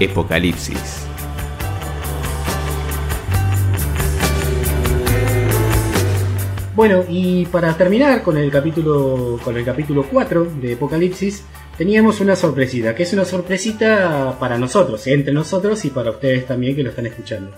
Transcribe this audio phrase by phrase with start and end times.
[0.00, 1.06] Epocalipsis.
[6.76, 11.42] Bueno, y para terminar con el capítulo con el capítulo 4 de Apocalipsis,
[11.76, 16.76] teníamos una sorpresita, que es una sorpresita para nosotros, entre nosotros y para ustedes también
[16.76, 17.50] que lo están escuchando.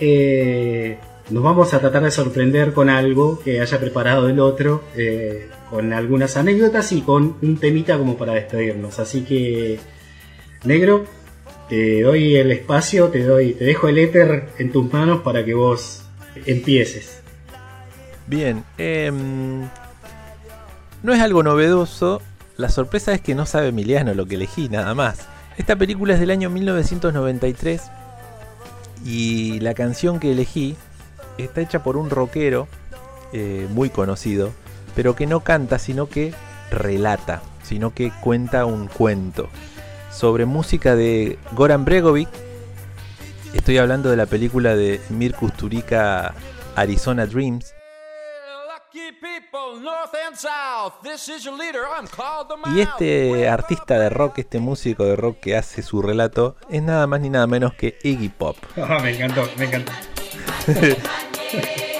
[0.00, 0.98] Eh,
[1.30, 5.92] nos vamos a tratar de sorprender con algo que haya preparado el otro, eh, con
[5.92, 8.98] algunas anécdotas y con un temita como para despedirnos.
[8.98, 9.78] Así que,
[10.64, 11.04] negro,
[11.68, 15.54] te doy el espacio, te doy, te dejo el éter en tus manos para que
[15.54, 16.04] vos
[16.46, 17.20] empieces.
[18.26, 19.62] Bien, em,
[21.02, 22.20] no es algo novedoso.
[22.56, 25.26] La sorpresa es que no sabe Emiliano lo que elegí, nada más.
[25.56, 27.82] Esta película es del año 1993
[29.04, 30.76] y la canción que elegí
[31.38, 32.68] está hecha por un rockero
[33.32, 34.52] eh, muy conocido,
[34.94, 36.32] pero que no canta, sino que
[36.70, 39.48] relata, sino que cuenta un cuento
[40.14, 42.28] sobre música de Goran Bregovic.
[43.52, 46.34] Estoy hablando de la película de Mir Kusturica
[46.76, 47.74] Arizona Dreams.
[52.74, 57.06] Y este artista de rock, este músico de rock que hace su relato, es nada
[57.06, 58.56] más ni nada menos que Iggy Pop.
[58.76, 59.92] Ah, me encantó, me encantó.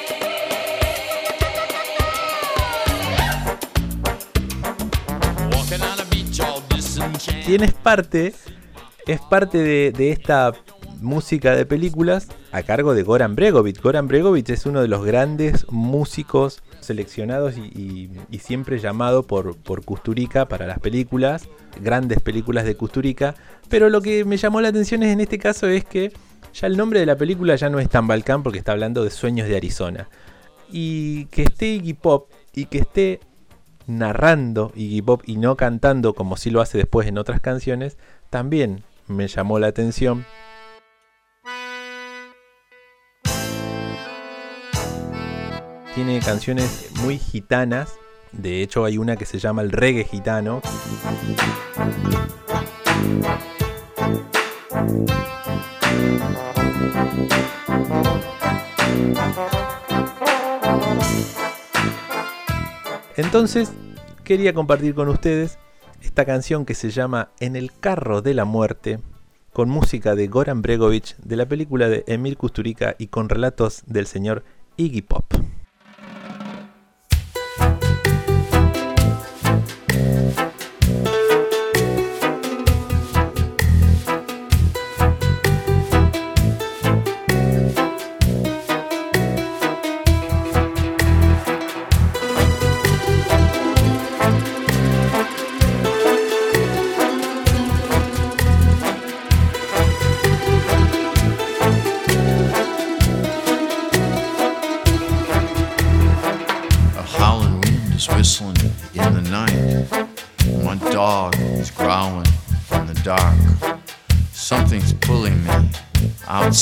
[7.44, 8.32] Tienes parte,
[9.06, 10.52] es parte de, de esta
[11.00, 13.80] música de películas a cargo de Goran Bregovic.
[13.82, 20.46] Goran Bregovic es uno de los grandes músicos seleccionados y, siempre llamado por, por Kusturica
[20.48, 21.48] para las películas,
[21.80, 23.34] grandes películas de Kusturica.
[23.68, 26.12] Pero lo que me llamó la atención es, en este caso es que
[26.52, 29.10] ya el nombre de la película ya no es tan Balcán porque está hablando de
[29.10, 30.08] Sueños de Arizona.
[30.70, 33.20] Y que esté Iggy Pop y que esté
[33.86, 37.98] narrando Iggy Pop y no cantando como si lo hace después en otras canciones,
[38.30, 40.24] también me llamó la atención
[45.94, 47.94] tiene canciones muy gitanas.
[48.32, 50.60] De hecho, hay una que se llama el reggae gitano.
[63.16, 63.72] Entonces,
[64.24, 65.58] quería compartir con ustedes
[66.02, 68.98] esta canción que se llama En el carro de la muerte,
[69.52, 74.06] con música de Goran Bregovic de la película de Emil Kusturica y con relatos del
[74.06, 74.42] señor
[74.76, 75.24] Iggy Pop.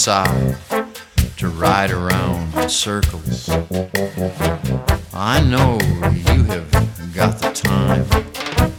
[0.03, 3.49] To ride around in circles.
[5.15, 5.79] I know
[6.27, 6.69] you have
[7.15, 8.05] got the time,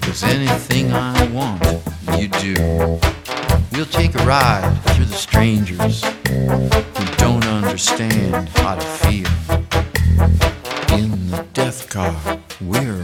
[0.02, 1.64] cause anything I want,
[2.20, 3.00] you do.
[3.72, 9.30] We'll take a ride through the strangers who don't understand how to feel.
[11.00, 13.03] In the death car, we're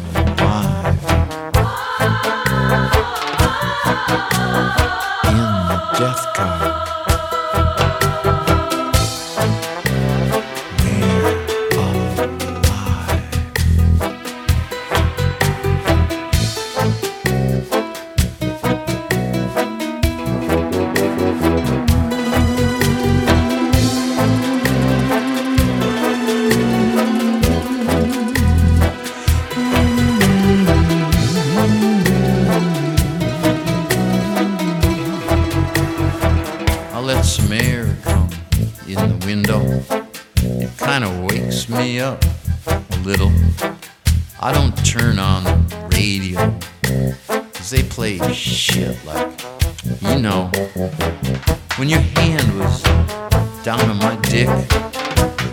[51.79, 52.83] When your hand was
[53.63, 54.49] down on my dick,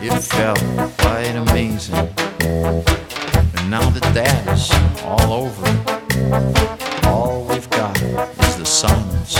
[0.03, 0.59] it felt
[0.99, 1.95] quite amazing.
[1.95, 4.69] And now that that is
[5.05, 9.37] all over, all we've got is the silence.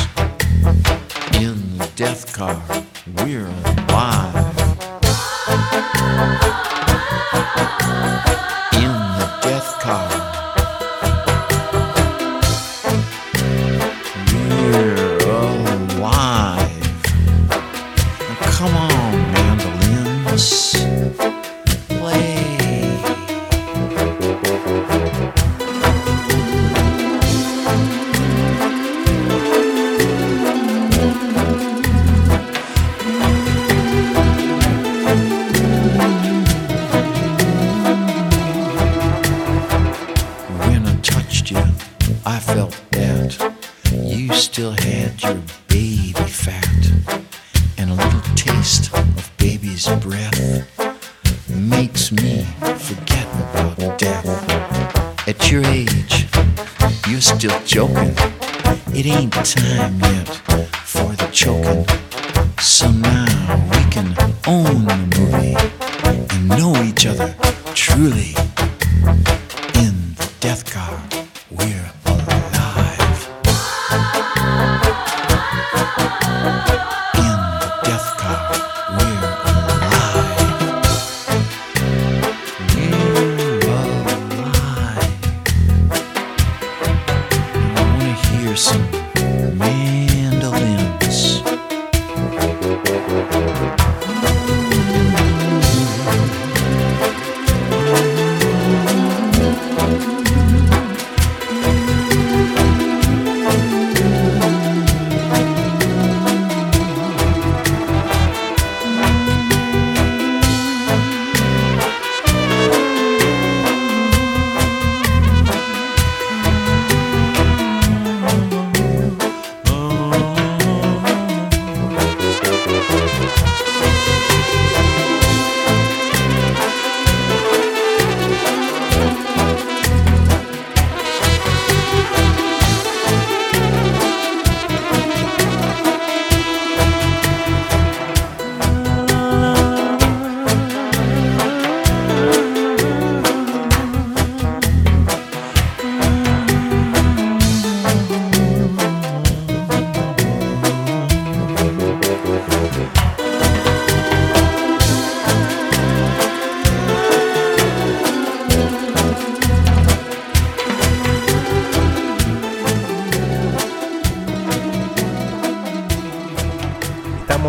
[1.35, 2.63] In the death car,
[3.17, 4.47] we're alive.
[55.29, 56.29] At your age,
[57.09, 58.15] you're still joking.
[58.95, 60.29] It ain't time yet
[60.85, 61.85] for the choking.
[62.61, 64.15] So now we can
[64.47, 65.57] own the movie
[66.05, 67.35] and know each other
[67.75, 68.36] truly.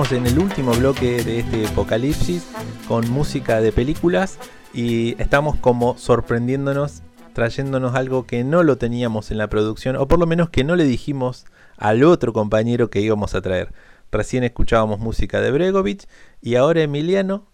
[0.09, 2.48] En el último bloque de este apocalipsis
[2.88, 4.39] con música de películas
[4.74, 10.18] y estamos como sorprendiéndonos, trayéndonos algo que no lo teníamos en la producción o por
[10.18, 11.45] lo menos que no le dijimos
[11.75, 13.74] al otro compañero que íbamos a traer.
[14.09, 16.07] Recién escuchábamos música de Bregovich
[16.42, 17.45] y ahora Emiliano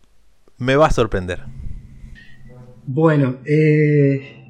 [0.59, 1.41] me va a sorprender.
[2.85, 4.47] Bueno, eh,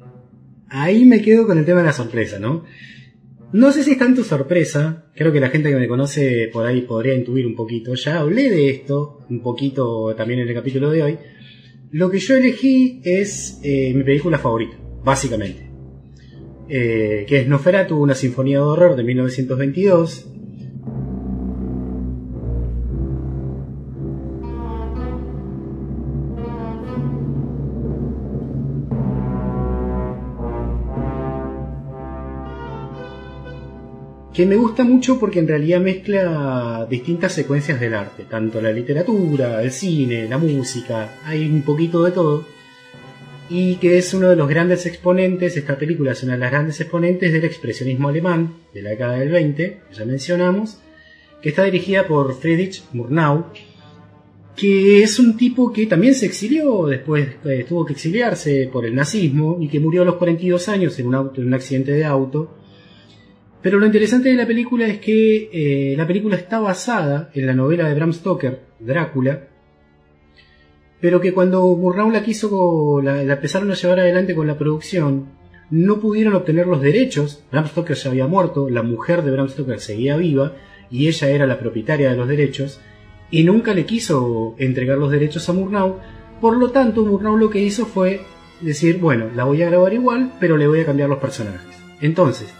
[0.68, 2.64] ahí me quedo con el tema de la sorpresa, ¿no?
[3.54, 6.80] No sé si es tanto sorpresa, creo que la gente que me conoce por ahí
[6.80, 11.04] podría intuir un poquito, ya hablé de esto un poquito también en el capítulo de
[11.04, 11.18] hoy.
[11.92, 15.70] Lo que yo elegí es eh, mi película favorita, básicamente,
[16.68, 20.33] eh, que es Noferatu, una sinfonía de horror de 1922.
[34.34, 39.62] Que me gusta mucho porque en realidad mezcla distintas secuencias del arte, tanto la literatura,
[39.62, 42.44] el cine, la música, hay un poquito de todo,
[43.48, 46.80] y que es uno de los grandes exponentes, esta película es una de las grandes
[46.80, 50.80] exponentes del expresionismo alemán de la década del 20, que ya mencionamos,
[51.40, 53.46] que está dirigida por Friedrich Murnau,
[54.56, 58.96] que es un tipo que también se exilió, después eh, tuvo que exiliarse por el
[58.96, 62.63] nazismo y que murió a los 42 años en un, en un accidente de auto.
[63.64, 67.54] Pero lo interesante de la película es que eh, la película está basada en la
[67.54, 69.48] novela de Bram Stoker, Drácula,
[71.00, 75.28] pero que cuando Murnau la quiso, la, la empezaron a llevar adelante con la producción,
[75.70, 77.42] no pudieron obtener los derechos.
[77.50, 80.52] Bram Stoker ya había muerto, la mujer de Bram Stoker seguía viva
[80.90, 82.82] y ella era la propietaria de los derechos
[83.30, 86.00] y nunca le quiso entregar los derechos a Murnau.
[86.38, 88.20] Por lo tanto, Murnau lo que hizo fue
[88.60, 91.74] decir, bueno, la voy a grabar igual, pero le voy a cambiar los personajes.
[92.02, 92.52] Entonces,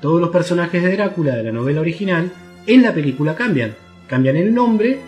[0.00, 2.30] todos los personajes de Drácula de la novela original
[2.66, 3.74] en la película cambian.
[4.06, 4.98] Cambian el nombre,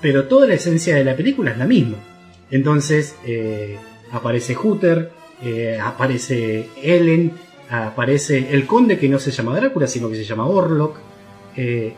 [0.00, 1.96] pero toda la esencia de la película es la misma.
[2.50, 3.76] Entonces eh,
[4.10, 5.10] aparece Hooter,
[5.42, 7.32] eh, aparece Ellen,
[7.68, 10.98] aparece el conde que no se llama Drácula, sino que se llama Orlok.
[11.56, 11.92] Eh,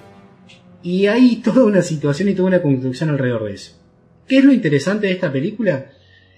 [0.82, 3.73] y hay toda una situación y toda una construcción alrededor de eso.
[4.26, 5.92] ¿Qué es lo interesante de esta película?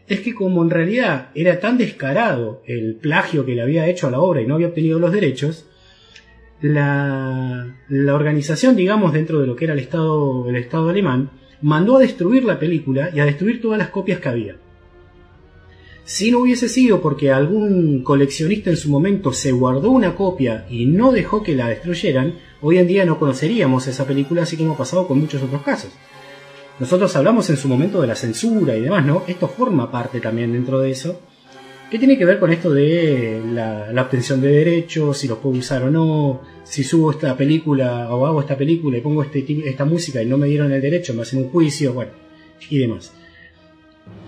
[0.06, 4.11] Es que como en realidad era tan descarado el plagio que le había hecho a
[4.11, 5.66] la obra y no había obtenido los derechos,
[6.64, 7.75] la,
[8.14, 11.30] organización, digamos, dentro de lo que era el Estado, el Estado alemán,
[11.61, 14.56] mandó a destruir la película y a destruir todas las copias que había.
[16.04, 20.87] Si no hubiese sido porque algún coleccionista en su momento se guardó una copia y
[20.87, 24.76] no dejó que la destruyeran, hoy en día no conoceríamos esa película así como ha
[24.78, 25.92] pasado con muchos otros casos.
[26.78, 29.23] Nosotros hablamos en su momento de la censura y demás, ¿no?
[29.26, 31.21] Esto forma parte también dentro de eso.
[31.91, 35.57] Que tiene que ver con esto de la, la, obtención de derechos, si los puedo
[35.57, 39.85] usar o no, si subo esta película o hago esta película y pongo este, esta
[39.85, 42.12] música y no me dieron el derecho, me hacen un juicio, bueno,
[42.69, 43.12] y demás.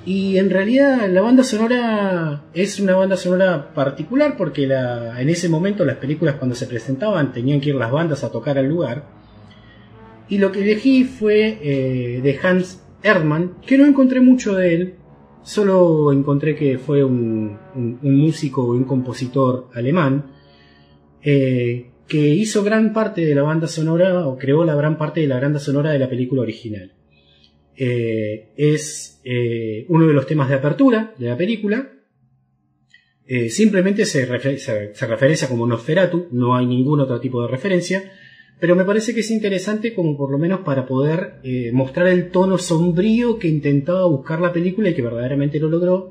[0.04, 5.48] Y en realidad la banda sonora es una banda sonora particular porque la, en ese
[5.48, 9.04] momento las películas cuando se presentaban tenían que ir las bandas a tocar al lugar.
[10.28, 14.94] Y lo que elegí fue eh, de Hans Erdmann, que no encontré mucho de él,
[15.46, 17.56] Solo encontré que fue un,
[18.02, 20.32] músico y un compositor alemán
[21.22, 25.28] eh, que hizo gran parte de la banda sonora o creó la gran parte de
[25.28, 26.92] la banda sonora de la película original.
[27.76, 31.92] Eh, es eh, uno de los temas de apertura de la película.
[33.48, 34.26] simplemente se,
[34.58, 38.02] se, se, referencia como Nosferatu, no hay ningún otro tipo de referencia.
[38.58, 42.30] Pero me parece que es interesante como por lo menos para poder eh, mostrar el
[42.30, 46.10] tono sombrío que intentaba buscar la película y que verdaderamente lo logró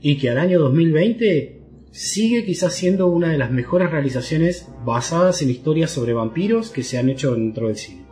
[0.00, 1.58] y que al año 2020
[1.90, 6.96] sigue quizás siendo una de las mejores realizaciones basadas en historias sobre vampiros que se
[6.98, 8.04] han hecho dentro del cine.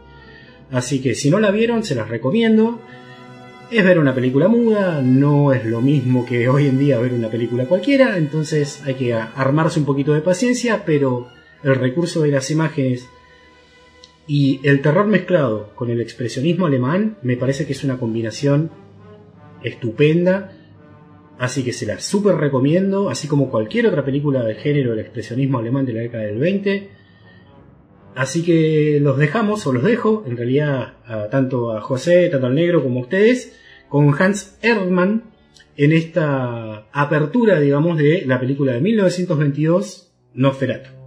[0.70, 2.80] Así que si no la vieron, se las recomiendo.
[3.70, 7.28] Es ver una película muda, no es lo mismo que hoy en día ver una
[7.28, 11.28] película cualquiera, entonces hay que armarse un poquito de paciencia, pero
[11.62, 13.08] el recurso de las imágenes
[14.28, 18.70] y el terror mezclado con el expresionismo alemán me parece que es una combinación
[19.64, 20.52] estupenda.
[21.38, 25.58] Así que se la super recomiendo, así como cualquier otra película del género del expresionismo
[25.58, 26.90] alemán de la década del 20.
[28.16, 30.94] Así que los dejamos, o los dejo, en realidad,
[31.30, 33.56] tanto a José, tanto al negro como a ustedes,
[33.88, 35.30] con Hans Erdmann
[35.76, 40.97] en esta apertura, digamos, de la película de 1922, Nosferatu.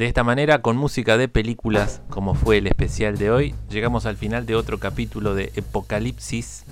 [0.00, 4.16] De esta manera, con música de películas, como fue el especial de hoy, llegamos al
[4.16, 6.64] final de otro capítulo de Apocalipsis,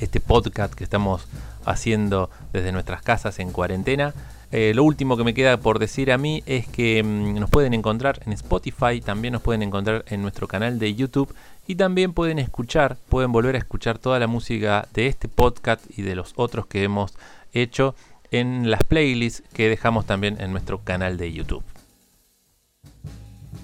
[0.00, 1.26] este podcast que estamos
[1.64, 4.12] haciendo desde nuestras casas en cuarentena.
[4.50, 7.72] Eh, lo último que me queda por decir a mí es que mm, nos pueden
[7.72, 11.34] encontrar en Spotify, también nos pueden encontrar en nuestro canal de YouTube
[11.66, 16.02] y también pueden escuchar, pueden volver a escuchar toda la música de este podcast y
[16.02, 17.14] de los otros que hemos
[17.54, 17.94] hecho
[18.30, 21.64] en las playlists que dejamos también en nuestro canal de YouTube.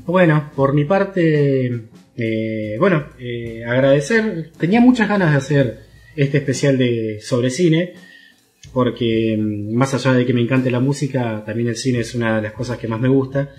[0.08, 4.52] Bueno, por mi parte, eh, bueno, eh, agradecer.
[4.58, 5.80] Tenía muchas ganas de hacer
[6.16, 7.92] este especial de sobre cine
[8.72, 12.36] porque mm, más allá de que me encante la música, también el cine es una
[12.36, 13.50] de las cosas que más me gusta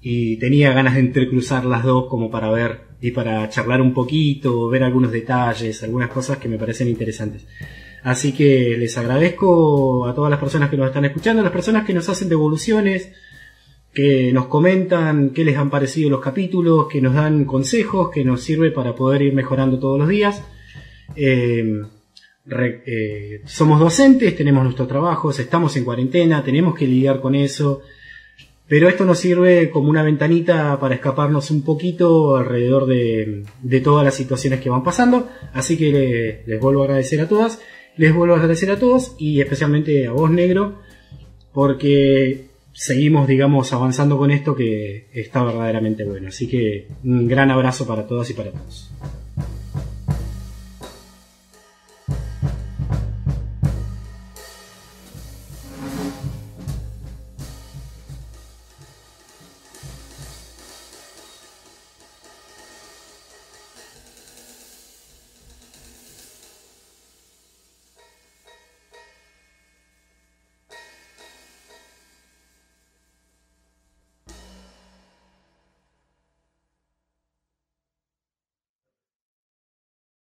[0.00, 4.70] y tenía ganas de intercruzar las dos como para ver y para charlar un poquito,
[4.70, 7.46] ver algunos detalles, algunas cosas que me parecen interesantes.
[8.02, 11.84] Así que les agradezco a todas las personas que nos están escuchando, a las personas
[11.84, 13.12] que nos hacen devoluciones,
[13.92, 18.42] que nos comentan qué les han parecido los capítulos, que nos dan consejos, que nos
[18.42, 20.42] sirve para poder ir mejorando todos los días.
[21.16, 21.82] Eh,
[22.86, 27.82] eh, somos docentes, tenemos nuestros trabajos, estamos en cuarentena, tenemos que lidiar con eso,
[28.66, 33.44] pero esto nos sirve como una ventanita para escaparnos un poquito alrededor de,
[33.82, 37.60] todas las situaciones que van pasando, así que les vuelvo a agradecer a todas,
[37.96, 40.80] les vuelvo a agradecer a todos y especialmente a vos negro,
[41.52, 42.49] porque
[42.80, 46.28] seguimos, digamos, avanzando con esto que está verdaderamente bueno.
[46.28, 48.90] Así que un gran abrazo para todas y para todos.